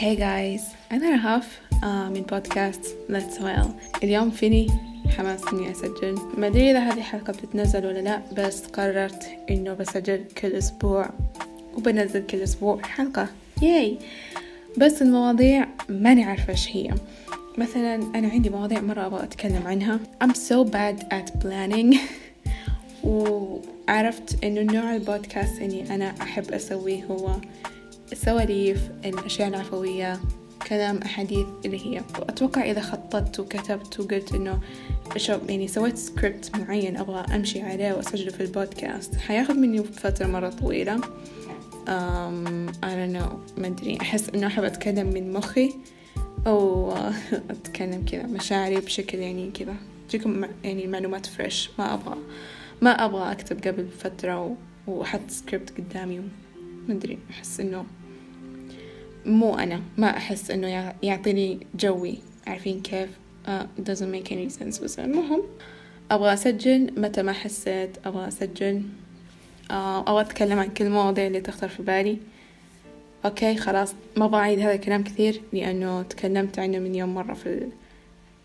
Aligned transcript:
Hey 0.00 0.16
guys. 0.16 0.62
أنا 0.92 1.10
رهف 1.10 1.60
آه 1.84 2.08
من 2.08 2.22
بودكاست 2.22 2.96
Let's 3.10 3.40
Well 3.40 3.66
اليوم 4.02 4.30
فيني؟ 4.30 4.66
حماس 5.18 5.40
إني 5.52 5.70
أسجل. 5.70 6.18
ما 6.38 6.46
أدري 6.46 6.70
إذا 6.70 6.78
هذه 6.78 6.98
الحلقة 6.98 7.32
بتتنزل 7.32 7.86
ولا 7.86 7.98
لا 7.98 8.22
بس 8.36 8.66
قررت 8.66 9.30
إنه 9.50 9.74
بسجل 9.74 10.24
كل 10.38 10.52
أسبوع. 10.52 11.10
وبنزل 11.76 12.26
كل 12.26 12.38
أسبوع 12.38 12.82
حلقة. 12.82 13.28
ياي 13.62 13.98
بس 14.78 15.02
المواضيع 15.02 15.68
ماني 15.88 16.24
عارفة 16.24 16.50
إيش 16.50 16.76
هي. 16.76 16.90
مثلا 17.58 17.94
أنا 17.94 18.28
عندي 18.28 18.50
مواضيع 18.50 18.80
مرة 18.80 19.06
أبغى 19.06 19.22
أتكلم 19.22 19.62
عنها. 19.66 20.00
I'm 20.24 20.34
so 20.34 20.64
bad 20.64 21.04
at 21.12 21.44
planning. 21.44 21.96
وعرفت 23.04 24.44
إنه 24.44 24.72
نوع 24.72 24.94
البودكاست 24.94 25.62
إني 25.62 25.94
أنا 25.94 26.14
أحب 26.22 26.52
أسويه 26.52 27.04
هو 27.04 27.36
السواليف 28.12 28.90
الأشياء 29.04 29.48
العفوية 29.48 30.20
كلام 30.68 30.98
أحاديث 30.98 31.46
اللي 31.64 31.86
هي. 31.86 32.02
وأتوقع 32.18 32.70
إذا 32.70 32.80
خططت 32.80 33.40
وكتبت 33.40 34.00
وقلت 34.00 34.34
إنه 34.34 34.60
يعني 35.48 35.68
سويت 35.68 35.96
سكريبت 35.96 36.56
معين 36.56 36.96
أبغى 36.96 37.36
أمشي 37.36 37.62
عليه 37.62 37.92
وأسجله 37.92 38.30
في 38.30 38.40
البودكاست 38.40 39.16
حياخذ 39.16 39.54
مني 39.54 39.84
فترة 39.84 40.26
مرة 40.26 40.48
طويلة. 40.48 41.00
I 41.86 42.92
don't 42.94 43.14
know 43.16 43.58
ما 43.58 43.66
أدري. 43.66 43.98
أحس 44.00 44.28
إنه 44.28 44.46
أحب 44.46 44.64
أتكلم 44.64 45.06
من 45.06 45.32
مخي 45.32 45.74
أو 46.46 46.92
أتكلم 47.50 48.04
كذا 48.04 48.26
مشاعري 48.26 48.76
بشكل 48.76 49.18
يعني 49.18 49.50
كذا. 49.50 49.74
تجيكم 50.08 50.44
يعني 50.64 50.86
معلومات 50.86 51.26
fresh 51.26 51.70
ما 51.78 51.94
أبغى 51.94 52.16
ما 52.82 52.90
أبغى 52.90 53.32
أكتب 53.32 53.66
قبل 53.66 53.88
فترة 53.88 54.56
وأحط 54.86 55.20
سكريبت 55.28 55.70
قدامي. 55.78 56.20
ما 56.88 56.94
أدري 56.94 57.18
أحس 57.30 57.60
إنه 57.60 57.84
مو 59.26 59.54
أنا 59.58 59.82
ما 59.98 60.16
أحس 60.16 60.50
إنه 60.50 60.94
يعطيني 61.02 61.66
جوي. 61.74 62.18
عارفين 62.46 62.80
كيف؟ 62.82 63.08
uh, 63.46 63.82
doesn't 63.90 64.12
make 64.14 64.30
any 64.30 64.48
sense 64.58 64.82
بس 64.82 64.98
المهم 64.98 65.42
أبغى 66.10 66.32
أسجل 66.32 67.00
متى 67.00 67.22
ما 67.22 67.32
حسيت 67.32 67.90
أبغى 68.06 68.28
أسجل. 68.28 68.82
uh, 69.68 69.72
أو 69.72 70.20
أتكلم 70.20 70.58
عن 70.58 70.68
كل 70.68 70.84
المواضيع 70.84 71.26
اللي 71.26 71.40
تخطر 71.40 71.68
في 71.68 71.82
بالي. 71.82 72.18
okay 73.24 73.56
خلاص. 73.56 73.94
ما 74.16 74.38
أعيد 74.38 74.58
هذا 74.58 74.74
الكلام 74.74 75.04
كثير 75.04 75.40
لأنه 75.52 76.02
تكلمت 76.02 76.58
عنه 76.58 76.78
مليون 76.78 77.14
مرة 77.14 77.34
في, 77.34 77.68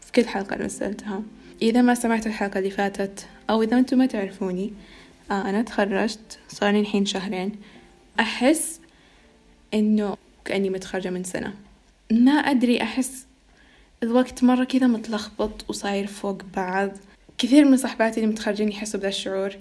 في 0.02 0.12
كل 0.12 0.28
حلقة 0.28 0.56
نزلتها 0.56 1.22
إذا 1.62 1.82
ما 1.82 1.96
سمعت 1.96 2.28
الحلقة 2.28 2.58
اللي 2.58 2.70
فاتت 2.70 3.28
أو 3.50 3.64
إذا 3.64 3.78
أنتم 3.80 3.98
ما 3.98 4.06
تعرفوني 4.06 4.74
آه 5.32 5.50
أنا 5.50 5.62
تخرجت 5.62 6.40
صار 6.48 6.72
لي 6.72 6.80
الحين 6.80 7.06
شهرين. 7.06 7.52
أحس 8.20 8.82
إنه 9.74 10.18
كأني 10.46 10.70
متخرجة 10.70 11.10
من 11.10 11.24
سنة. 11.24 11.54
ما 12.12 12.32
أدري 12.32 12.82
أحس 12.82 13.26
الوقت 14.04 14.44
مرة 14.44 14.64
كذا 14.64 14.88
متلخبط 14.88 15.70
وصاير 15.70 16.08
فوق 16.08 16.42
بعض. 16.56 16.92
كثير 17.38 17.66
من 17.66 17.78
صحباتي 17.78 18.20
اللي 18.20 18.32
متخرجين 18.32 18.70
يحسوا 18.70 19.00
بذا 19.00 19.10
الشعور. 19.10 19.56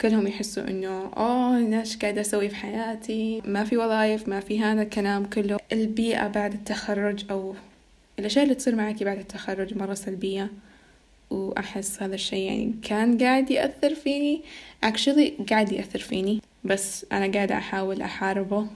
كلهم 0.00 0.26
يحسوا 0.26 0.68
إنه 0.68 1.12
أوه 1.16 1.80
إيش 1.80 1.96
قاعدة 1.96 2.20
أسوي 2.20 2.48
في 2.48 2.56
حياتي؟ 2.56 3.42
ما 3.44 3.64
في 3.64 3.76
وظايف 3.76 4.28
ما 4.28 4.40
في 4.40 4.60
هذا 4.60 4.82
الكلام 4.82 5.24
كله. 5.24 5.58
البيئة 5.72 6.28
بعد 6.28 6.52
التخرج 6.52 7.24
أو 7.30 7.54
الأشياء 8.18 8.44
اللي 8.44 8.54
تصير 8.54 8.74
معك 8.74 9.02
بعد 9.02 9.18
التخرج 9.18 9.78
مرة 9.78 9.94
سلبية. 9.94 10.50
وأحس 11.30 12.02
هذا 12.02 12.14
الشي 12.14 12.44
يعني 12.44 12.74
كان 12.82 13.18
قاعد 13.18 13.50
يأثر 13.50 13.94
فيني 13.94 14.42
actually 14.86 15.50
قاعد 15.50 15.72
يأثر 15.72 15.98
فيني. 15.98 16.40
بس 16.66 17.06
أنا 17.12 17.32
قاعدة 17.32 17.58
أحاول 17.58 18.02
أحاربه 18.02 18.66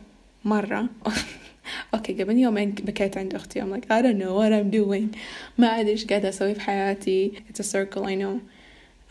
مرة. 0.44 0.86
أوكي 1.94 2.22
قبل 2.22 2.38
يومين 2.38 2.70
بكيت 2.70 3.18
عند 3.18 3.34
أختي. 3.34 3.62
I'm 3.62 3.64
like 3.64 3.84
I 3.84 4.02
don't 4.02 4.18
know 4.18 4.34
what 4.34 4.52
I'm 4.52 4.70
doing. 4.70 5.16
ما 5.58 5.80
أدري 5.80 5.90
إيش 5.90 6.06
قاعدة 6.06 6.28
أسوي 6.28 6.54
في 6.54 6.60
حياتي. 6.60 7.32
It's 7.50 7.60
a 7.60 7.64
circle 7.64 8.02
I 8.02 8.14
know. 8.14 8.40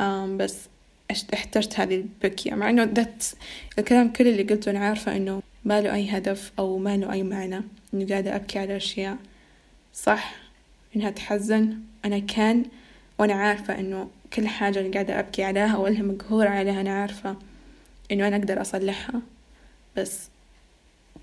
Um, 0.02 0.38
بس 0.38 0.58
احتجت 1.34 1.80
هذه 1.80 1.96
البكية. 1.96 2.56
مع 2.56 2.70
إنه 2.70 2.84
ذات 2.84 3.26
الكلام 3.80 4.14
كل 4.14 4.28
اللي 4.28 4.44
قلته 4.44 4.72
أنا 4.72 4.80
عارفة 4.80 5.16
إنه 5.16 5.42
ما 5.66 5.82
له 5.82 5.94
أي 5.94 6.10
هدف 6.10 6.52
أو 6.60 6.78
ما 6.78 6.98
له 6.98 7.12
أي 7.12 7.24
معنى. 7.24 7.62
إنه 7.94 8.08
قاعدة 8.10 8.36
أبكي 8.36 8.60
على 8.60 8.78
أشياء. 8.78 9.18
صح. 9.94 10.36
إنها 10.96 11.10
تحزن. 11.10 11.78
أنا 12.06 12.20
كان 12.20 12.66
وأنا 13.20 13.34
عارفة 13.34 13.80
إنه 13.80 14.10
كل 14.34 14.48
حاجة 14.48 14.80
اللي 14.80 14.92
قاعدة 14.92 15.20
أبكي 15.20 15.44
عليها 15.44 15.78
ولا 15.78 16.02
مقهورة 16.02 16.50
عليها 16.50 16.82
أنا 16.82 17.02
عارفة. 17.02 17.49
إنه 18.12 18.28
أنا 18.28 18.36
أقدر 18.36 18.62
أصلحها. 18.62 19.22
بس 19.98 20.30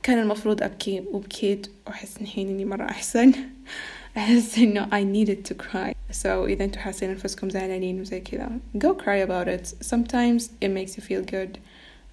كان 0.03 0.19
المفروض 0.19 0.63
أبكي 0.63 1.03
وبكيت 1.13 1.67
وأحس 1.87 2.17
الحين 2.21 2.49
إني 2.49 2.65
مرة 2.65 2.85
أحسن 2.85 3.33
أحس 4.17 4.59
إنه 4.59 4.87
I 4.87 5.03
needed 5.03 5.51
to 5.51 5.55
cry. 5.55 5.95
So 6.23 6.27
إذا 6.27 6.65
أنتوا 6.65 6.81
حاسين 6.81 7.11
أنفسكم 7.11 7.51
زعلانين 7.51 8.01
وزي 8.01 8.21
كذا 8.21 8.51
go 8.79 8.95
cry 8.95 9.19
about 9.29 9.49
it. 9.49 9.67
Sometimes 9.67 10.51
it 10.61 10.69
makes 10.69 10.97
you 10.97 11.03
feel 11.03 11.23
good. 11.23 11.59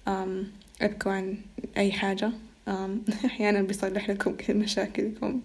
Um, 0.06 0.46
أبكوا 0.82 1.12
عن 1.12 1.36
أي 1.76 1.92
حاجة. 1.92 2.30
Um, 2.68 3.10
أحيانا 3.24 3.62
بيصلح 3.62 4.10
لكم 4.10 4.36
كل 4.36 4.54
مشاكلكم. 4.54 5.40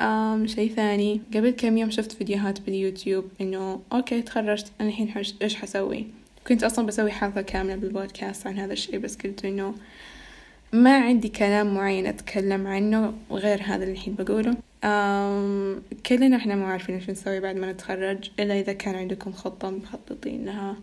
Um, 0.00 0.46
شيء 0.46 0.74
ثاني 0.74 1.20
قبل 1.34 1.50
كم 1.50 1.76
يوم 1.76 1.90
شفت 1.90 2.12
فيديوهات 2.12 2.60
باليوتيوب 2.60 3.24
إنه 3.40 3.80
أوكي 3.92 4.22
تخرجت 4.22 4.72
أنا 4.80 4.88
الحين 4.88 5.14
إيش 5.42 5.54
حسوي؟ 5.54 6.06
كنت 6.48 6.64
أصلا 6.64 6.86
بسوي 6.86 7.10
حلقة 7.10 7.42
كاملة 7.42 7.74
بالبودكاست 7.76 8.46
عن 8.46 8.58
هذا 8.58 8.72
الشيء 8.72 8.98
بس 8.98 9.16
قلت 9.16 9.44
إنه 9.44 9.74
ما 10.72 10.96
عندي 10.96 11.28
كلام 11.28 11.74
معين 11.74 12.06
أتكلم 12.06 12.66
عنه 12.66 13.14
غير 13.30 13.62
هذا 13.62 13.82
اللي 13.82 13.92
الحين 13.92 14.14
بقوله. 14.14 14.56
أم 14.84 15.82
كلنا 16.06 16.36
إحنا 16.36 16.54
ما 16.54 16.66
عارفين 16.66 16.94
إيش 16.94 17.10
نسوي 17.10 17.40
بعد 17.40 17.56
ما 17.56 17.72
نتخرج 17.72 18.30
إلا 18.40 18.60
إذا 18.60 18.72
كان 18.72 18.94
عندكم 18.94 19.32
خطة 19.32 19.70
مخططين 19.70 20.44
لها 20.44 20.76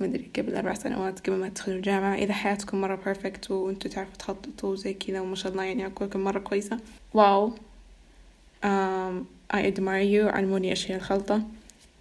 مدري 0.00 0.30
قبل 0.36 0.54
أربع 0.54 0.74
سنوات 0.74 1.20
قبل 1.20 1.36
ما 1.36 1.48
تدخلوا 1.48 1.76
الجامعة 1.76 2.14
إذا 2.14 2.32
حياتكم 2.32 2.80
مرة 2.80 2.94
perfect 3.04 3.50
وأنتوا 3.50 3.90
تعرفوا 3.90 4.16
تخططوا 4.18 4.76
زي 4.76 4.94
كذا 4.94 5.20
وما 5.20 5.34
شاء 5.34 5.52
الله 5.52 5.64
يعني 5.64 5.84
عقولكم 5.84 6.20
مرة 6.20 6.38
كويسة. 6.38 6.78
wow. 7.14 7.52
um, 8.64 9.26
I 9.54 9.58
admire 9.58 10.06
you 10.14 10.34
علموني 10.34 10.70
إيش 10.70 10.90
هي 10.90 10.96
الخلطة. 10.96 11.42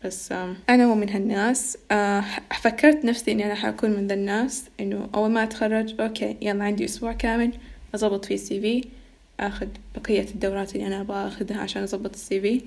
بس 0.06 0.32
أنا 0.70 0.86
مو 0.88 0.96
من 0.96 1.10
هالناس 1.10 1.78
أه 1.92 2.24
فكرت 2.62 3.06
نفسي 3.06 3.32
إني 3.32 3.46
أنا 3.46 3.56
حأكون 3.56 3.92
من 3.92 4.08
ذا 4.08 4.14
الناس 4.14 4.66
إنه 4.80 5.10
أول 5.16 5.30
ما 5.30 5.44
أتخرج 5.44 6.02
okay 6.02 6.38
يلا 6.42 6.64
عندي 6.64 6.86
أسبوع 6.86 7.14
كامل 7.14 7.52
أضبط 7.96 8.26
فيه 8.26 8.36
ال 8.36 8.62
CV 8.62 8.84
أخذ 9.40 9.68
بقية 9.96 10.26
الدورات 10.30 10.76
اللي 10.76 10.88
أنا 10.88 11.02
أبغى 11.02 11.28
أخذها 11.28 11.58
عشان 11.58 11.84
أضبط 11.84 12.14
ال 12.14 12.42
CV 12.42 12.62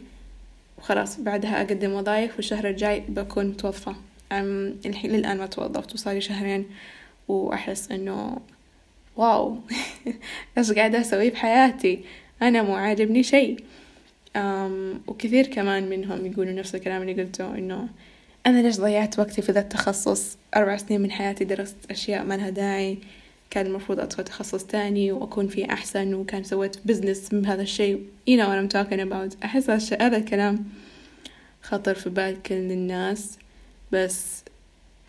وخلاص 0.78 1.20
بعدها 1.20 1.62
أقدم 1.62 1.92
وظايف 1.92 2.36
والشهر 2.36 2.68
الجاي 2.68 3.02
بكون 3.08 3.46
متوظفة 3.46 3.96
الحين 4.86 5.10
للآن 5.10 5.38
ما 5.38 5.46
توظفت 5.46 5.94
وصار 5.94 6.20
شهرين 6.20 6.66
وأحس 7.28 7.90
إنه 7.90 8.38
wow 9.16 9.58
إيش 10.58 10.72
قاعدة 10.72 11.00
أسوي 11.00 11.30
بحياتي؟ 11.30 12.04
أنا 12.42 12.62
مو 12.62 12.74
عاجبني 12.74 13.22
شيء. 13.22 13.64
وكثير 15.06 15.46
كمان 15.46 15.88
منهم 15.88 16.26
يقولوا 16.26 16.52
نفس 16.52 16.74
الكلام 16.74 17.02
اللي 17.02 17.22
قلته 17.22 17.54
إنه 17.54 17.88
أنا 18.46 18.62
ليش 18.62 18.76
ضيعت 18.76 19.18
وقتي 19.18 19.42
في 19.42 19.52
ذا 19.52 19.60
التخصص؟ 19.60 20.36
أربع 20.56 20.76
سنين 20.76 21.00
من 21.00 21.10
حياتي 21.10 21.44
درست 21.44 21.76
أشياء 21.90 22.24
ما 22.24 22.36
لها 22.36 22.50
داعي 22.50 22.98
كان 23.50 23.66
المفروض 23.66 24.00
أدخل 24.00 24.24
تخصص 24.24 24.64
تاني 24.64 25.12
وأكون 25.12 25.48
فيه 25.48 25.72
أحسن 25.72 26.14
وكان 26.14 26.44
سويت 26.44 26.76
business 26.84 27.32
من 27.32 27.46
هذا 27.46 27.62
الشيء. 27.62 28.02
You 28.30 28.32
know 28.32 28.46
what 28.46 28.58
I'm 28.58 28.76
talking 28.76 29.00
about. 29.00 29.44
أحس 29.44 29.70
هذا 29.92 30.16
الكلام 30.16 30.64
خطر 31.62 31.94
في 31.94 32.10
بال 32.10 32.42
كل 32.42 32.54
الناس 32.54 33.38
بس 33.92 34.44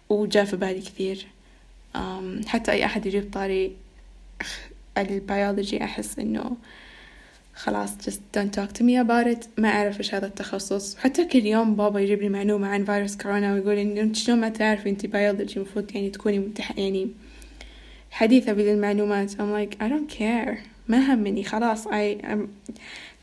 وجاء 0.09 0.45
في 0.45 0.55
بالي 0.55 0.81
كثير. 0.81 1.27
حتى 2.47 2.71
أي 2.71 2.85
أحد 2.85 3.05
يجيب 3.05 3.33
طاري 3.33 3.75
البيولوجي 4.97 5.83
أحس 5.83 6.19
إنه 6.19 6.57
خلاص 7.55 7.89
just 8.09 8.37
don't 8.37 8.55
talk 8.57 8.77
to 8.77 8.81
me 8.81 9.07
about 9.07 9.27
it. 9.35 9.47
ما 9.57 9.69
أعرف 9.69 9.97
إيش 9.99 10.15
هذا 10.15 10.27
التخصص. 10.27 10.97
حتى 10.97 11.25
كل 11.25 11.45
يوم 11.45 11.75
بابا 11.75 11.99
يجيب 11.99 12.21
لي 12.21 12.29
معلومة 12.29 12.67
عن 12.67 12.85
فيروس 12.85 13.17
كورونا 13.17 13.53
ويقول 13.53 13.77
إن 13.77 13.97
أنت 13.97 14.15
شلون 14.15 14.39
ما 14.39 14.49
تعرفي 14.49 14.89
أنت 14.89 15.05
بيولوجي 15.05 15.57
المفروض 15.57 15.95
يعني 15.95 16.09
تكوني 16.09 16.39
متح 16.39 16.77
يعني 16.77 17.09
حديثة 18.11 18.53
بالمعلومات 18.53 19.31
I'm 19.31 19.35
like 19.35 19.75
I 19.81 19.89
don't 19.89 20.17
care. 20.19 20.57
ما 20.87 21.13
همني. 21.13 21.43
خلاص 21.43 21.87
I 21.87 22.21
I'm 22.23 22.71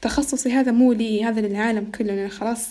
تخصصي 0.02 0.52
هذا 0.52 0.72
مو 0.72 0.92
لي 0.92 1.24
هذا 1.24 1.40
للعالم 1.40 1.84
كله. 1.84 2.14
لأن 2.14 2.28
خلاص 2.28 2.68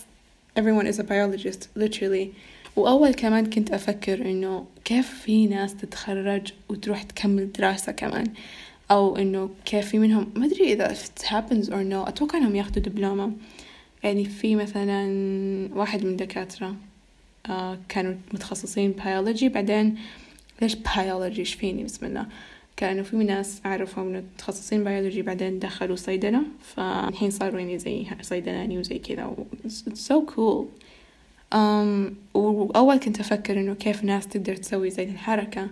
everyone 0.60 0.86
is 0.86 1.00
a 1.00 1.04
biologist 1.04 1.80
literally. 1.80 2.28
وأول 2.76 3.14
كمان 3.14 3.50
كنت 3.50 3.72
أفكر 3.72 4.22
إنه 4.22 4.66
كيف 4.86 5.10
في 5.10 5.48
ناس 5.48 5.76
تتخرج 5.76 6.54
وتروح 6.70 7.04
تكمل 7.04 7.52
دراسة 7.52 7.92
كمان. 7.92 8.28
أو 8.92 9.16
إنه 9.18 9.50
كيف 9.66 9.88
في 9.88 10.00
منهم 10.00 10.28
ما 10.36 10.46
أدري 10.46 10.74
إذا 10.74 10.94
it 10.94 11.22
happens 11.22 11.68
or 11.68 11.84
no 11.92 12.08
أتوقع 12.08 12.38
إنهم 12.38 12.56
ياخدوا 12.56 12.84
دبلومة. 12.84 13.32
يعني 14.04 14.26
في 14.26 14.56
مثلا 14.56 15.06
واحد 15.76 16.04
من 16.06 16.12
الدكاترة 16.12 16.76
آه 17.50 17.78
كانوا 17.90 18.14
متخصصين 18.34 18.92
بيولوجي 18.92 19.50
بعدين 19.50 19.98
ليش 20.62 20.76
بيولوجي 20.76 21.40
إيش 21.40 21.54
فيني؟ 21.54 21.84
بسم 21.84 22.06
الله. 22.06 22.26
كانوا 22.78 23.04
في 23.04 23.16
ناس 23.16 23.62
أعرفهم 23.66 24.14
متخصصين 24.36 24.84
بيولوجي 24.84 25.22
بعدين 25.22 25.60
دخلوا 25.60 25.96
صيدلة. 25.96 26.42
فالحين 26.64 27.32
صاروا 27.32 27.60
يعني 27.60 27.80
زي 27.80 28.06
صيدلاني 28.22 28.78
وزي 28.78 29.00
كذا 29.00 29.36
so 29.94 30.16
cool. 30.32 30.66
um, 31.54 32.14
وأول 32.34 32.98
كنت 32.98 33.20
أفكر 33.20 33.60
إنه 33.60 33.74
كيف 33.74 34.04
ناس 34.04 34.28
تقدر 34.28 34.56
تسوي 34.56 34.90
زي 34.90 35.04
الحركة. 35.04 35.70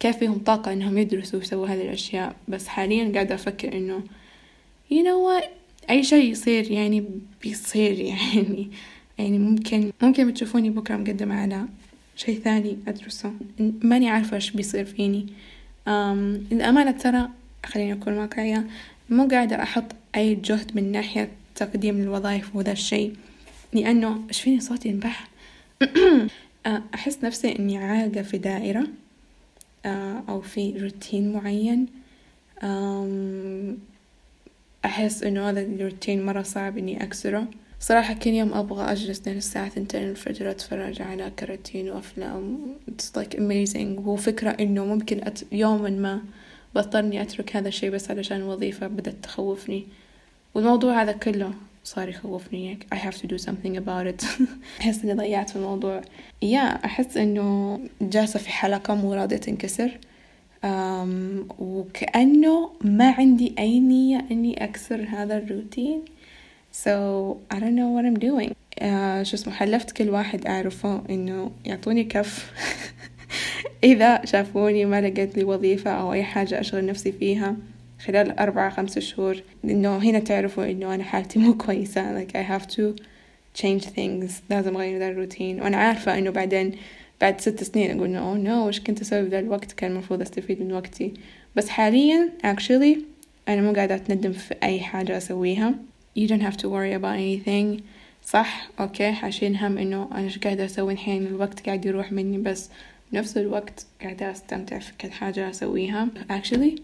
كيف 0.00 0.16
فيهم 0.16 0.38
طاقة 0.38 0.72
إنهم 0.72 0.98
يدرسوا 0.98 1.38
ويسووا 1.38 1.66
هذه 1.66 1.82
الأشياء. 1.82 2.36
بس 2.48 2.68
حاليا 2.68 3.12
قاعدة 3.14 3.34
أفكر 3.34 3.72
إنه 3.72 4.00
you 4.90 4.96
know 4.96 5.28
what 5.28 5.60
أي 5.90 6.02
شيء 6.02 6.30
يصير 6.30 6.70
يعني 6.70 7.04
بيصير 7.42 7.98
يعني. 7.98 8.70
يعني 9.18 9.38
ممكن 9.38 9.92
ممكن 10.02 10.30
بتشوفوني 10.30 10.70
بكرة 10.70 10.96
مقدمة 10.96 11.34
على 11.34 11.64
شيء 12.16 12.40
ثاني 12.40 12.78
أدرسه. 12.88 13.32
ماني 13.82 14.10
عارفة 14.10 14.34
إيش 14.34 14.50
بيصير 14.50 14.84
فيني. 14.84 15.26
أم 15.88 16.46
الأمانة 16.52 16.90
ترى 16.90 17.28
خليني 17.66 17.92
أكون 17.92 18.12
واقعية 18.12 18.66
مو 19.10 19.28
قاعدة 19.28 19.62
أحط 19.62 19.84
أي 20.16 20.34
جهد 20.34 20.76
من 20.76 20.92
ناحية 20.92 21.30
تقديم 21.54 22.00
الوظائف 22.00 22.56
وذا 22.56 22.72
الشيء. 22.72 23.14
لأنه 23.72 24.22
إيش 24.28 24.40
فيني 24.40 24.60
صوتي 24.60 24.88
ينبح؟ 24.88 25.28
أحس 26.94 27.24
نفسي 27.24 27.58
إني 27.58 27.78
عالقة 27.78 28.22
في 28.22 28.38
دائرة. 28.38 28.86
أو 30.28 30.40
في 30.40 30.78
روتين 30.78 31.32
معين. 31.32 31.86
أحس 34.84 35.22
إنه 35.22 35.50
هذا 35.50 35.60
الروتين 35.60 36.26
مرة 36.26 36.42
صعب 36.42 36.78
إني 36.78 37.02
أكسره. 37.02 37.46
صراحة 37.80 38.14
كل 38.14 38.30
يوم 38.30 38.54
أبغى 38.54 38.92
أجلس 38.92 39.28
لين 39.28 39.36
الساعة 39.36 39.68
ثنتين 39.68 40.02
الفجر 40.02 40.50
أتفرج 40.50 41.02
على 41.02 41.32
كراتين 41.38 41.90
وأفلام 41.90 42.58
It's 42.90 43.20
like 43.20 43.34
amazing. 43.34 44.06
وفكرة 44.06 44.50
إنه 44.50 44.84
ممكن 44.84 45.20
أت... 45.22 45.42
يوما 45.52 45.90
ما 45.90 46.22
بضطرني 46.74 47.22
أترك 47.22 47.56
هذا 47.56 47.68
الشيء 47.68 47.90
بس 47.90 48.10
علشان 48.10 48.42
وظيفة 48.42 48.86
بدأت 48.86 49.14
تخوفني. 49.22 49.86
والموضوع 50.54 51.02
هذا 51.02 51.12
كله 51.12 51.54
صار 51.84 52.08
يخوفني 52.08 52.78
I 52.94 52.96
have 52.96 53.16
to 53.16 53.26
do 53.26 53.38
something 53.38 53.76
about 53.76 54.06
it. 54.06 54.24
أحس 54.80 55.04
إني 55.04 55.14
ضيعت 55.14 55.50
في 55.50 55.56
الموضوع. 55.56 56.00
يا 56.42 56.78
yeah, 56.78 56.84
أحس 56.84 57.16
إنه 57.16 57.80
جالسة 58.02 58.38
في 58.38 58.50
حلقة 58.50 58.94
مو 58.94 59.14
راضية 59.14 59.36
تنكسر. 59.36 59.98
Um, 60.64 60.68
وكأنه 61.58 62.70
ما 62.84 63.10
عندي 63.10 63.54
أي 63.58 63.80
نية 63.80 64.24
إني 64.30 64.64
أكسر 64.64 65.06
هذا 65.08 65.38
الروتين. 65.38 66.04
So 66.72 67.38
I 67.50 67.58
don't 67.58 67.74
know 67.74 67.88
what 67.88 68.04
I'm 68.04 68.18
doing. 68.18 68.52
Uh, 68.80 69.22
شو 69.22 69.34
اسمه 69.36 69.52
حلفت 69.52 69.90
كل 69.90 70.10
واحد 70.10 70.46
أعرفه 70.46 71.02
إنه 71.10 71.50
يعطوني 71.64 72.04
كف. 72.04 72.52
إذا 73.84 74.24
شافوني 74.24 74.84
ما 74.84 75.00
لقيت 75.00 75.36
لي 75.36 75.44
وظيفة 75.44 75.90
أو 75.90 76.12
أي 76.12 76.22
حاجة 76.22 76.60
أشغل 76.60 76.86
نفسي 76.86 77.12
فيها. 77.12 77.56
خلال 78.06 78.38
أربعة 78.38 78.70
خمسة 78.70 79.00
شهور 79.00 79.42
إنه 79.64 79.96
هنا 79.96 80.18
تعرفوا 80.18 80.70
إنه 80.70 80.94
أنا 80.94 81.04
حالتي 81.04 81.38
مو 81.38 81.56
كويسة. 81.56 82.24
Like 82.24 82.30
I 82.30 82.42
have 82.42 82.66
to 82.66 83.02
change 83.62 83.84
things. 83.84 84.32
لازم 84.50 84.76
أغير 84.76 84.98
ذا 84.98 85.08
الروتين. 85.08 85.62
وأنا 85.62 85.76
عارفة 85.76 86.18
إنه 86.18 86.30
بعدين 86.30 86.72
بعد 87.20 87.40
ست 87.40 87.64
سنين 87.64 87.90
أقول 87.90 88.08
إنه 88.08 88.34
oh 88.34 88.46
no 88.46 88.66
وش 88.68 88.80
كنت 88.80 89.00
أسوي 89.00 89.22
بذا 89.22 89.38
الوقت؟ 89.38 89.72
كان 89.72 89.90
المفروض 89.90 90.20
أستفيد 90.20 90.62
من 90.62 90.72
وقتي. 90.72 91.14
بس 91.56 91.68
حاليا 91.68 92.28
actually 92.44 92.98
أنا 93.48 93.62
مو 93.62 93.72
قاعدة 93.72 93.94
أتندم 93.94 94.32
في 94.32 94.54
أي 94.62 94.80
حاجة 94.80 95.16
أسويها. 95.16 95.74
You 96.18 96.28
don't 96.28 96.42
have 96.42 96.56
to 96.56 96.64
worry 96.64 96.94
about 97.00 97.16
anything. 97.16 97.82
صح 98.24 98.70
okay 98.80 99.12
شايلين 99.12 99.56
هم 99.56 99.78
إنه 99.78 100.08
أنا 100.12 100.24
إيش 100.24 100.38
قاعدة 100.38 100.64
أسوي 100.64 100.92
الحين؟ 100.92 101.26
الوقت 101.26 101.66
قاعد 101.66 101.86
يروح 101.86 102.12
مني 102.12 102.38
بس 102.38 102.70
بنفس 103.12 103.36
الوقت 103.36 103.86
قاعدة 104.02 104.30
أستمتع 104.30 104.78
في 104.78 104.92
كل 105.00 105.10
حاجة 105.10 105.50
أسويها. 105.50 106.08
Actually 106.30 106.80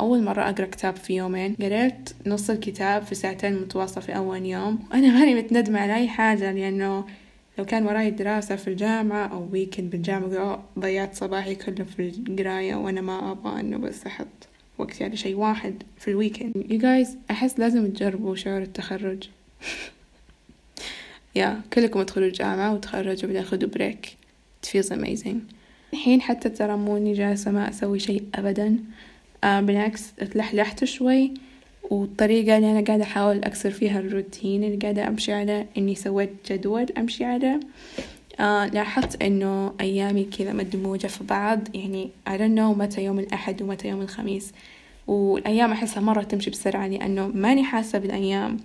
أول 0.00 0.22
مرة 0.22 0.42
أقرأ 0.42 0.66
كتاب 0.66 0.96
في 0.96 1.16
يومين. 1.16 1.56
قريت 1.62 2.10
نص 2.26 2.50
الكتاب 2.50 3.02
في 3.02 3.14
ساعتين 3.14 3.54
متواصلة 3.54 4.04
في 4.04 4.16
أول 4.16 4.46
يوم. 4.46 4.78
وأنا 4.90 5.12
ماني 5.18 5.34
متندمة 5.34 5.80
على 5.80 5.94
أي 5.94 6.08
حاجة 6.08 6.52
لأنه 6.52 7.04
لو 7.58 7.64
كان 7.64 7.86
وراي 7.86 8.10
دراسة 8.10 8.56
في 8.56 8.68
الجامعة 8.68 9.26
أو 9.26 9.48
weekend 9.52 9.90
بالجامعة 9.90 10.64
ضيعت 10.78 11.14
صباحي 11.14 11.54
كله 11.54 11.84
في 11.84 12.12
القراية 12.28 12.74
وأنا 12.74 13.00
ما 13.00 13.32
أبغى 13.32 13.60
إنه 13.60 13.76
بس 13.78 14.06
أحط 14.06 14.26
وقتي 14.78 15.04
على 15.04 15.16
شيء 15.16 15.36
واحد 15.36 15.82
في 15.98 16.08
ال 16.08 16.14
weekend 16.14 16.52
you 16.68 16.82
guys 16.82 17.08
أحس 17.30 17.58
لازم 17.58 17.90
تجربوا 17.90 18.36
شعور 18.36 18.62
التخرج. 18.62 19.28
يا 21.34 21.60
yeah, 21.64 21.74
كلكم 21.74 22.00
ادخلوا 22.00 22.26
الجامعة 22.26 22.74
وتخرجوا 22.74 23.28
بعدين 23.28 23.44
خذوا 23.44 23.68
break 23.68 24.16
it 24.64 24.68
feels 24.68 24.88
amazing. 24.88 25.36
الحين 25.92 26.20
حتى 26.20 26.48
ترى 26.48 26.76
موني 26.76 27.12
جالسة 27.12 27.50
ما 27.50 27.68
أسوي 27.68 27.98
شيء 27.98 28.24
أبدا. 28.34 28.78
بالعكس 29.44 30.12
اتلحلحت 30.20 30.84
شوي 30.84 31.34
والطريقة 31.90 32.56
اللي 32.56 32.70
أنا 32.72 32.84
قاعدة 32.84 33.02
أحاول 33.02 33.44
أكسر 33.44 33.70
فيها 33.70 34.00
الروتين 34.00 34.64
اللي 34.64 34.76
قاعدة 34.76 35.08
أمشي 35.08 35.32
عليه 35.32 35.66
إني 35.78 35.94
سويت 35.94 36.30
جدول 36.52 36.86
أمشي 36.98 37.24
عليه. 37.24 37.60
آه 38.40 38.66
لاحظت 38.66 39.22
إنه 39.22 39.74
أيامي 39.80 40.24
كذا 40.24 40.52
مدموجة 40.52 41.06
في 41.06 41.24
بعض. 41.24 41.60
يعني 41.74 42.10
I 42.28 42.32
don't 42.32 42.56
know 42.58 42.78
متى 42.78 43.04
يوم 43.04 43.18
الأحد 43.18 43.62
ومتى 43.62 43.88
يوم 43.88 44.00
الخميس. 44.00 44.52
والأيام 45.06 45.72
أحسها 45.72 46.00
مرة 46.00 46.22
تمشي 46.22 46.50
بسرعة 46.50 46.86
لأنه 46.86 47.28
ماني 47.28 47.64
حاسة 47.64 47.98
بالأيام. 47.98 48.56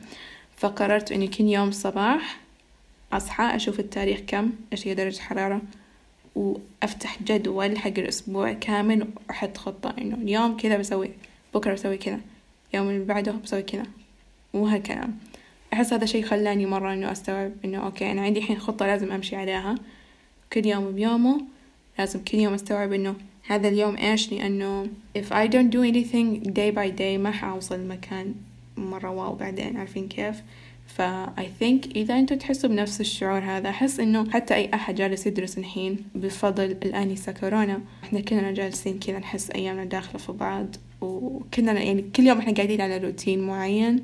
فقررت 0.57 1.11
إني 1.11 1.27
كل 1.27 1.43
يوم 1.43 1.71
صباح 1.71 2.39
أصحى 3.13 3.55
أشوف 3.55 3.79
التاريخ 3.79 4.19
كم 4.27 4.51
إيش 4.71 4.87
هي 4.87 4.93
درجة 4.93 5.15
الحرارة 5.15 5.61
وأفتح 6.37 7.23
جدول 7.23 7.77
حق 7.77 7.87
الأسبوع 7.97 8.53
كامل 8.53 9.07
وأحط 9.29 9.57
خطة 9.57 9.93
إنه 9.97 10.15
اليوم 10.15 10.57
كذا 10.57 10.77
بسوي 10.77 11.09
بكرة 11.53 11.73
بسوي 11.73 11.97
كذا 11.97 12.19
يوم 12.73 12.89
اللي 12.89 13.05
بعده 13.05 13.31
بسوي 13.31 13.61
كذا 13.61 13.83
وهالكلام 14.53 15.17
أحس 15.73 15.93
هذا 15.93 16.05
شي 16.05 16.23
خلاني 16.23 16.65
مرة 16.65 16.93
إنه 16.93 17.11
أستوعب 17.11 17.51
إنه 17.65 17.77
أوكي 17.85 18.11
أنا 18.11 18.21
عندي 18.21 18.39
الحين 18.39 18.59
خطة 18.59 18.85
لازم 18.87 19.11
أمشي 19.11 19.35
عليها. 19.35 19.75
كل 20.53 20.65
يوم 20.65 20.91
بيومه 20.91 21.41
لازم 21.99 22.23
كل 22.23 22.37
يوم 22.37 22.53
أستوعب 22.53 22.93
إنه 22.93 23.15
هذا 23.47 23.67
اليوم 23.67 23.97
إيش؟ 23.97 24.31
لأنه 24.33 24.87
if 25.17 25.31
I 25.31 25.47
don't 25.47 25.71
do 25.71 25.81
anything 25.81 26.53
day 26.53 26.71
by 26.71 26.99
day 26.99 27.17
ما 27.17 27.31
حأوصل 27.31 27.87
مكان 27.87 28.35
مرة 28.77 29.09
wow 29.09 29.35
بعدين 29.35 29.77
عارفين 29.77 30.07
كيف؟ 30.07 30.41
فا 30.87 31.25
I 31.25 31.63
think 31.63 31.95
إذا 31.95 32.19
أنتوا 32.19 32.37
تحسوا 32.37 32.69
بنفس 32.69 33.01
الشعور 33.01 33.39
هذا 33.39 33.69
أحس 33.69 33.99
إنه 33.99 34.29
حتى 34.29 34.55
أي 34.55 34.69
أحد 34.73 34.95
جالس 34.95 35.27
يدرس 35.27 35.57
الحين 35.57 35.97
بفضل 36.15 36.63
الآنسة 36.63 37.31
كورونا. 37.31 37.81
إحنا 38.03 38.19
كلنا 38.19 38.51
جالسين 38.51 38.99
كذا 38.99 39.19
نحس 39.19 39.51
أيامنا 39.51 39.85
داخلة 39.85 40.17
في 40.17 40.31
بعض 40.31 40.75
وكلنا 41.01 41.81
يعني 41.81 42.01
كل 42.15 42.27
يوم 42.27 42.37
إحنا 42.37 42.53
قاعدين 42.53 42.81
على 42.81 42.97
روتين 42.97 43.47
معين 43.47 44.03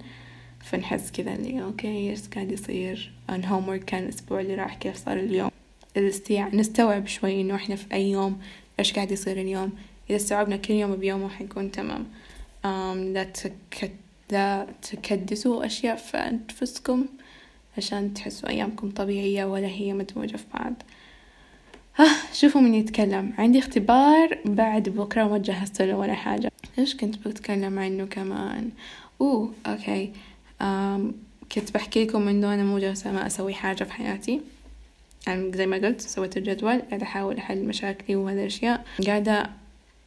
فنحس 0.64 1.12
كذا 1.12 1.34
اللي 1.36 1.64
okay 1.64 2.10
إيش 2.10 2.20
قاعد 2.36 2.52
يصير؟ 2.52 3.12
الهوم 3.30 3.76
كان 3.76 4.04
الأسبوع 4.04 4.40
اللي 4.40 4.56
راح 4.56 4.76
كيف 4.76 4.96
صار 5.06 5.18
اليوم؟ 5.20 5.50
الاستيع 5.98 6.48
نستوعب 6.48 7.08
شوي 7.08 7.42
إنه 7.42 7.56
إحنا 7.56 7.76
في 7.76 7.94
أي 7.94 8.12
يوم 8.12 8.40
إيش 8.80 8.94
قاعد 8.94 9.12
يصير 9.12 9.42
اليوم؟ 9.42 9.72
إذا 10.10 10.16
استوعبنا 10.16 10.58
كل 10.58 10.74
يوم 10.74 10.96
بيومه 10.96 11.30
حيكون 11.30 11.72
تمام. 11.72 12.06
Um, 12.64 12.68
لا. 13.14 13.28
لا 14.32 14.68
تكدسوا 14.82 15.66
أشياء 15.66 15.96
في 15.96 16.18
أنفسكم 16.18 17.06
عشان 17.78 18.14
تحسوا 18.14 18.50
أيامكم 18.50 18.92
طبيعية 18.92 19.46
ولا 19.46 19.68
هي 19.68 19.94
مدموجة 19.94 20.38
في 20.38 20.46
بعض. 20.54 20.74
ها 21.96 22.08
شوفوا 22.34 22.62
من 22.62 22.74
يتكلم. 22.74 23.34
عندي 23.38 23.60
اختبار 23.60 24.40
بعد 24.46 24.90
بكرة 24.90 25.26
وما 25.26 25.38
جهزت 25.38 25.82
له 25.82 25.98
ولا 25.98 26.14
حاجة. 26.14 26.52
إيش 26.80 26.96
كنت 26.98 27.28
بتكلم 27.28 27.80
عنه 27.80 28.06
كمان؟ 28.06 28.70
أوه 29.22 29.54
أوكي. 29.68 30.12
أم 30.62 31.14
كنت 31.52 31.72
بحكي 31.74 32.06
لكم 32.06 32.28
إنه 32.28 32.54
أنا 32.54 32.64
مو 32.64 32.80
جالسة 32.80 33.12
ما 33.12 33.28
أسوي 33.28 33.54
حاجة 33.54 33.84
في 33.84 33.94
حياتي. 33.94 34.42
يعني 35.28 35.58
زي 35.58 35.66
ما 35.66 35.78
قلت 35.78 36.02
سويت 36.02 36.38
الجدول. 36.38 36.82
قاعدة 36.82 37.04
أحاول 37.04 37.38
أحل 37.38 37.66
مشاكلي 37.66 38.16
وهذه 38.16 38.40
الأشياء. 38.40 38.86
قاعدة 39.08 39.50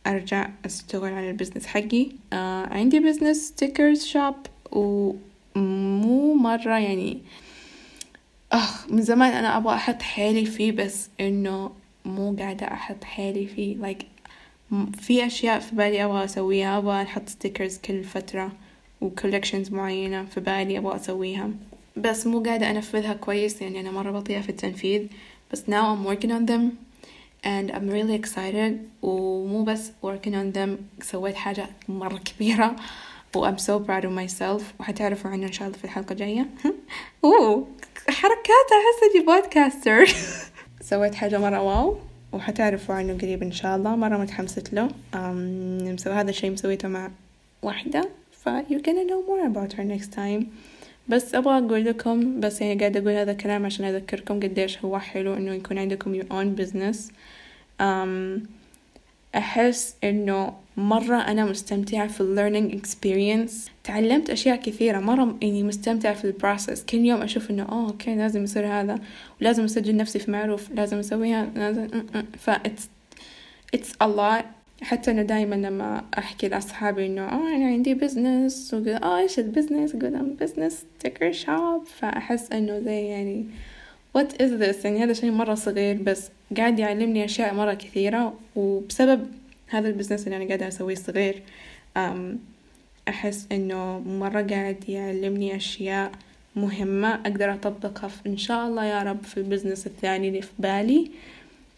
أرجع 0.06 0.48
أشتغل 0.64 1.12
على 1.12 1.30
ال 1.30 1.34
business 1.34 1.66
حقي. 1.66 2.08
آه 2.32 2.66
عندي 2.66 3.00
business 3.00 3.36
stickers 3.36 4.04
shop 4.04 4.34
ومو 4.72 6.34
مرة 6.34 6.78
يعني 6.78 7.18
أخ 8.52 8.90
من 8.90 9.02
زمان 9.02 9.32
أنا 9.32 9.56
أبغى 9.56 9.74
أحط 9.74 10.02
حيلي 10.02 10.44
فيه 10.44 10.72
بس 10.72 11.08
إنه 11.20 11.70
مو 12.04 12.36
قاعدة 12.38 12.66
أحط 12.66 13.04
حيلي 13.04 13.46
فيه. 13.46 13.76
Like 13.76 14.04
في 15.00 15.26
أشياء 15.26 15.60
في 15.60 15.76
بالي 15.76 16.04
أبغى 16.04 16.24
أسويها 16.24 16.78
أبغى 16.78 17.02
أحط 17.02 17.28
stickers 17.28 17.78
كل 17.78 18.04
فترة 18.04 18.52
و 19.00 19.06
collections 19.06 19.70
معينة 19.70 20.24
في 20.24 20.40
بالي 20.40 20.78
أبغى 20.78 20.96
أسويها. 20.96 21.50
بس 21.96 22.26
مو 22.26 22.42
قاعدة 22.42 22.70
أنفذها 22.70 23.14
كويس 23.14 23.62
يعني 23.62 23.80
أنا 23.80 23.90
مرة 23.90 24.10
بطيئة 24.10 24.40
في 24.40 24.48
التنفيذ 24.48 25.06
بس 25.52 25.62
now 25.62 25.84
I'm 25.94 26.04
working 26.08 26.30
on 26.30 26.46
them. 26.50 26.85
And 27.46 27.70
I'm 27.70 27.88
really 27.88 28.14
excited. 28.14 28.72
ومو 29.02 29.64
بس 29.64 29.90
working 30.02 30.32
on 30.32 30.56
them 30.56 31.02
سويت 31.02 31.34
حاجة 31.34 31.66
مرة 31.88 32.18
كبيرة. 32.18 32.76
و 33.36 33.50
I'm 33.50 33.58
so 33.58 33.80
proud 33.86 34.04
of 34.04 34.10
myself. 34.10 34.62
وحتعرفوا 34.80 35.30
عنه 35.30 35.46
إن 35.46 35.52
شاء 35.52 35.68
الله 35.68 35.78
في 35.78 35.84
الحلقة 35.84 36.12
الجاية. 36.12 36.46
أوه 37.24 37.66
حركات 38.08 38.68
أحس 38.72 39.14
إني 39.14 39.26
podcaster 39.26 40.06
سويت 40.90 41.14
حاجة 41.14 41.38
مرة 41.38 41.60
wow. 41.60 41.98
وحتعرفوا 42.32 42.94
عنه 42.94 43.18
قريب 43.18 43.42
إن 43.42 43.52
شاء 43.52 43.76
الله. 43.76 43.96
مرة 43.96 44.16
متحمسة 44.16 44.64
له. 44.72 44.88
مسوي 45.92 46.12
هذا 46.12 46.30
الشي 46.30 46.50
مسويته 46.50 46.88
مع 46.88 47.10
واحدة. 47.62 48.08
ف 48.30 48.48
you're 48.48 48.82
gonna 48.82 49.04
know 49.10 49.22
more 49.28 49.46
about 49.46 49.72
her 49.72 49.84
next 49.84 50.12
time. 50.16 50.44
بس 51.08 51.34
أبغى 51.34 51.58
أقول 51.58 51.84
لكم 51.84 52.40
بس 52.40 52.60
يعني 52.60 52.80
قاعدة 52.80 53.00
أقول 53.00 53.12
هذا 53.12 53.32
الكلام 53.32 53.66
عشان 53.66 53.84
أذكركم 53.84 54.40
قديش 54.40 54.78
هو 54.84 54.98
حلو 54.98 55.34
إنه 55.34 55.54
يكون 55.54 55.78
عندكم 55.78 56.20
your 56.20 56.24
own 56.24 56.60
business. 56.60 57.12
أحس 59.34 59.96
إنه 60.04 60.54
مرة 60.76 61.16
أنا 61.16 61.44
مستمتعة 61.44 62.06
في 62.06 62.20
ال 62.20 62.36
learning 62.36 62.74
experience. 62.80 63.70
تعلمت 63.84 64.30
أشياء 64.30 64.56
كثيرة 64.56 64.98
مرة 64.98 65.36
يعني 65.42 65.62
مستمتعة 65.62 66.14
في 66.14 66.24
ال 66.24 66.32
process 66.32 66.84
كل 66.84 66.98
يوم 66.98 67.22
أشوف 67.22 67.50
إنه 67.50 67.62
أوه 67.62 67.86
okay 67.86 68.14
لازم 68.14 68.44
يصير 68.44 68.66
هذا 68.66 68.98
ولازم 69.40 69.64
أسجل 69.64 69.96
نفسي 69.96 70.18
في 70.18 70.30
معروف 70.30 70.70
لازم 70.70 70.98
أسويها 70.98 71.50
لازم 71.54 71.88
ف 72.38 72.50
it's 72.50 72.88
it's 73.76 73.90
a 74.02 74.06
lot. 74.06 74.44
حتى 74.82 75.10
أنا 75.10 75.22
دايما 75.22 75.54
لما 75.54 76.04
أحكي 76.18 76.48
لأصحابي 76.48 77.06
إنه 77.06 77.22
أوه 77.22 77.56
أنا 77.56 77.66
عندي 77.66 77.94
business 77.94 78.74
وقول 78.74 78.88
أوه 78.88 79.18
إيش 79.18 79.38
ال 79.38 79.44
business 79.44 79.94
أقول 79.94 80.14
أم 80.14 80.36
business 80.40 80.84
sticker 80.98 81.32
shop 81.32 81.84
فأحس 81.84 82.52
إنه 82.52 82.80
زي 82.80 83.06
يعني 83.06 83.46
what 84.16 84.42
is 84.42 84.50
this? 84.60 84.84
يعني 84.84 85.04
هذا 85.04 85.12
شيء 85.12 85.30
مرة 85.30 85.54
صغير 85.54 86.02
بس 86.02 86.30
قاعد 86.56 86.78
يعلمني 86.78 87.24
أشياء 87.24 87.54
مرة 87.54 87.74
كثيرة 87.74 88.34
وبسبب 88.56 89.26
هذا 89.68 89.88
ال 89.88 89.92
business 89.92 90.24
اللي 90.24 90.36
أنا 90.36 90.46
قاعدة 90.46 90.68
أسويه 90.68 90.94
صغير 90.94 91.42
أحس 93.08 93.46
إنه 93.52 93.98
مرة 93.98 94.42
قاعد 94.42 94.88
يعلمني 94.88 95.56
أشياء 95.56 96.12
مهمة 96.56 97.14
أقدر 97.14 97.52
أطبقها 97.54 98.08
في 98.08 98.28
إن 98.28 98.36
شاء 98.36 98.66
الله 98.68 98.84
يا 98.84 99.02
رب 99.02 99.24
في 99.24 99.36
ال 99.36 99.42
business 99.42 99.86
الثاني 99.86 100.28
اللي 100.28 100.42
في 100.42 100.50
بالي. 100.58 101.10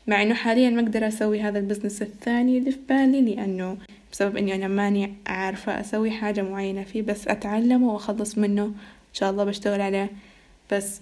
مع 0.07 0.23
إنه 0.23 0.35
حاليا 0.35 0.71
ما 0.71 0.81
أقدر 0.81 1.09
أسوي 1.09 1.41
هذا 1.41 1.59
ال 1.59 1.64
business 1.64 2.03
الثاني 2.03 2.59
اللي 2.59 2.71
في 2.71 2.79
بالي 2.89 3.21
لأنه 3.21 3.77
بسبب 4.13 4.37
إني 4.37 4.55
أنا 4.55 4.69
ماني 4.69 5.15
عارفة 5.27 5.81
أسوي 5.81 6.11
حاجة 6.11 6.43
معينة 6.43 6.83
فيه 6.83 7.03
بس 7.03 7.29
أتعلمه 7.29 7.93
وأخلص 7.93 8.39
منه 8.39 8.65
إن 8.65 8.75
شاء 9.15 9.31
الله 9.31 9.45
بشتغل 9.45 9.81
عليه. 9.81 10.11
بس 10.73 11.01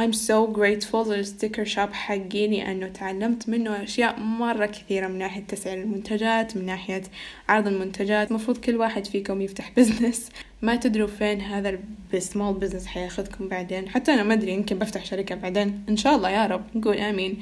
I'm 0.00 0.12
so 0.12 0.46
grateful 0.46 1.08
لل 1.08 1.20
sticker 1.20 1.64
shop 1.64 1.92
حقي 1.92 2.46
لأنه 2.46 2.88
تعلمت 2.88 3.48
منه 3.48 3.82
أشياء 3.82 4.20
مرة 4.20 4.66
كثيرة 4.66 5.08
من 5.08 5.18
ناحية 5.18 5.42
تسعير 5.42 5.82
المنتجات 5.82 6.56
من 6.56 6.66
ناحية 6.66 7.02
عرض 7.48 7.66
المنتجات. 7.66 8.32
مفروض 8.32 8.56
كل 8.56 8.76
واحد 8.76 9.06
فيكم 9.06 9.40
يفتح 9.40 9.72
business 9.76 10.30
ما 10.62 10.76
تدروا 10.76 11.06
فين 11.06 11.40
هذا 11.40 11.78
ال 12.14 12.21
small 12.21 12.54
business 12.54 12.86
حياخذكم 12.86 13.48
بعدين. 13.48 13.88
حتى 13.88 14.14
أنا 14.14 14.22
ما 14.22 14.34
أدري 14.34 14.52
يمكن 14.52 14.78
بفتح 14.78 15.04
شركة 15.04 15.34
بعدين. 15.34 15.84
إن 15.88 15.96
شاء 15.96 16.16
الله 16.16 16.30
يا 16.30 16.46
رب. 16.46 16.64
نقول 16.74 16.96
آمين. 16.96 17.40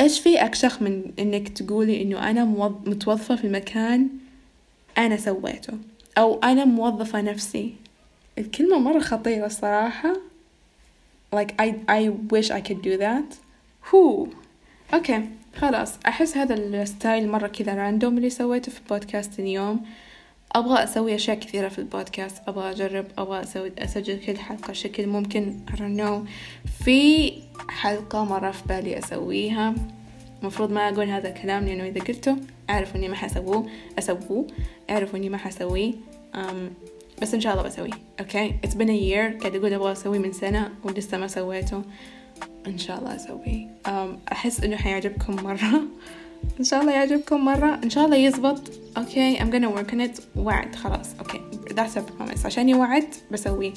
إيش 0.00 0.20
في 0.20 0.44
أكشخ 0.44 0.82
من 0.82 1.12
إنك 1.18 1.48
تقولي 1.48 2.02
إنه 2.02 2.30
أنا 2.30 2.44
متوظفة 2.86 3.36
في 3.36 3.48
مكان 3.48 4.08
أنا 4.98 5.16
سويته؟ 5.16 5.72
أو 6.18 6.40
أنا 6.40 6.64
موظفة 6.64 7.20
نفسي؟ 7.20 7.74
الكلمة 8.38 8.78
مرة 8.78 9.00
خطيرة 9.00 9.46
الصراحة. 9.46 10.25
Like 11.36 11.52
I 11.64 11.68
I 11.88 12.00
wish 12.32 12.50
I 12.50 12.60
could 12.68 12.82
do 12.82 12.98
that. 12.98 13.36
هو 13.94 14.26
okay 14.94 15.28
خلاص. 15.56 15.98
أحس 16.06 16.36
هذا 16.36 16.54
ال 16.54 16.66
style 16.66 17.28
مرة 17.28 17.46
كذا 17.46 17.74
random 17.74 18.16
اللي 18.16 18.30
سويته 18.30 18.72
في 18.72 18.80
بودكاست 18.90 19.38
اليوم. 19.38 19.84
أبغى 20.52 20.84
أسوي 20.84 21.14
أشياء 21.14 21.38
كثيرة 21.38 21.68
في 21.68 21.78
البودكاست. 21.78 22.48
أبغى 22.48 22.70
أجرب 22.70 23.06
أبغى 23.18 23.42
أسوي 23.42 23.72
أسجل 23.78 24.20
كل 24.26 24.36
حلقة 24.38 24.72
شكل 24.72 25.06
ممكن. 25.06 25.56
Know. 25.76 26.28
في 26.84 27.32
حلقة 27.68 28.24
مرة 28.24 28.50
في 28.50 28.62
بالي 28.68 28.98
أسويها. 28.98 29.74
المفروض 30.42 30.72
ما 30.72 30.88
أقول 30.88 31.08
هذا 31.08 31.28
الكلام 31.28 31.64
لأنه 31.64 31.84
إذا 31.84 32.00
قلته 32.00 32.36
أعرف 32.70 32.96
إني 32.96 33.08
ما 33.08 33.16
حسووه. 33.16 33.70
أسووه. 33.98 34.46
اعرفوا 34.90 35.18
إني 35.18 35.28
ما 35.28 35.38
حسويه. 35.38 35.92
بس 37.22 37.34
إن 37.34 37.40
شاء 37.40 37.52
الله 37.52 37.64
بسويه. 37.64 37.90
okay 38.20 38.54
it's 38.64 38.74
been 38.74 38.88
year. 38.88 39.40
قاعد 39.40 39.56
أقول 39.56 39.72
أبغى 39.72 39.92
اسويه 39.92 40.18
من 40.18 40.32
سنة 40.32 40.70
ولسه 40.84 41.18
ما 41.18 41.26
سويته. 41.26 41.82
إن 42.66 42.78
شاء 42.78 42.98
الله 42.98 43.16
أسويه. 43.16 43.68
أحس 44.32 44.64
إنه 44.64 44.76
حيعجبكم 44.76 45.36
مرة. 45.36 45.82
إن 46.60 46.64
شاء 46.64 46.80
الله 46.80 46.92
يعجبكم 46.92 47.44
مرة. 47.44 47.80
إن 47.84 47.90
شاء 47.90 48.04
الله 48.04 48.16
يزبط. 48.16 48.62
okay 48.96 49.36
I'm 49.38 49.50
gonna 49.50 49.70
work 49.78 49.92
on 49.92 50.00
it. 50.00 50.22
وعد. 50.36 50.74
خلاص. 50.74 51.14
okay 51.18 51.40
that's 51.70 51.96
a 51.96 52.00
promise. 52.00 52.46
عشان 52.46 52.74
وعدت 52.74 53.22
بسويه. 53.30 53.72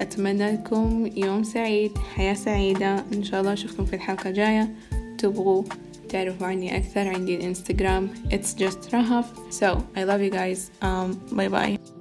أتمنى 0.00 0.52
لكم 0.52 1.10
يوم 1.16 1.42
سعيد. 1.42 1.98
حياة 1.98 2.34
سعيدة. 2.34 3.04
إن 3.12 3.24
شاء 3.24 3.40
الله 3.40 3.52
أشوفكم 3.52 3.84
في 3.84 3.96
الحلقة 3.96 4.28
الجاية. 4.28 4.74
تبغوا 5.18 5.62
تعرفوا 6.08 6.46
عني 6.46 6.76
أكثر 6.76 7.08
عندي 7.08 7.34
الإنستغرام 7.34 8.10
it's 8.30 8.54
just 8.54 8.90
rahaf. 8.92 9.26
So 9.50 9.84
I 9.96 10.04
love 10.04 10.22
you 10.22 10.30
guys. 10.30 10.70
Um 10.82 11.20
bye 11.36 11.48
bye 11.48 11.97